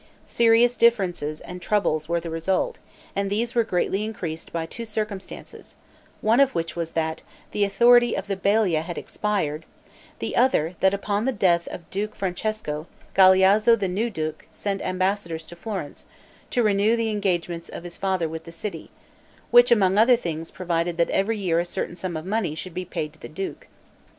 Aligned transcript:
Serious 0.25 0.75
differences 0.77 1.41
and 1.41 1.61
troubles 1.61 2.09
were 2.09 2.19
the 2.19 2.31
result; 2.31 2.79
and 3.15 3.29
these 3.29 3.53
were 3.53 3.63
greatly 3.63 4.03
increased 4.03 4.51
by 4.51 4.65
two 4.65 4.83
circumstances: 4.83 5.75
one 6.21 6.39
of 6.39 6.55
which 6.55 6.75
was, 6.75 6.93
that 6.97 7.21
the 7.51 7.63
authority 7.63 8.17
of 8.17 8.25
the 8.25 8.35
balia 8.35 8.81
had 8.81 8.97
expired; 8.97 9.63
the 10.17 10.35
other, 10.35 10.73
that 10.79 10.95
upon 10.95 11.25
the 11.25 11.31
death 11.31 11.67
of 11.67 11.87
Duke 11.91 12.15
Francesco, 12.15 12.87
Galeazzo 13.13 13.75
the 13.75 13.87
new 13.87 14.09
duke 14.09 14.47
sent 14.49 14.81
ambassadors 14.81 15.45
to 15.45 15.55
Florence, 15.55 16.07
to 16.49 16.63
renew 16.63 16.95
the 16.95 17.11
engagements 17.11 17.69
of 17.69 17.83
his 17.83 17.95
father 17.95 18.27
with 18.27 18.45
the 18.45 18.51
city, 18.51 18.89
which, 19.51 19.69
among 19.69 19.99
other 19.99 20.15
things, 20.15 20.49
provided 20.49 20.97
that 20.97 21.11
every 21.11 21.37
year 21.37 21.59
a 21.59 21.63
certain 21.63 21.95
sum 21.95 22.17
of 22.17 22.25
money 22.25 22.55
should 22.55 22.73
be 22.73 22.85
paid 22.85 23.13
to 23.13 23.19
the 23.19 23.29
duke. 23.29 23.67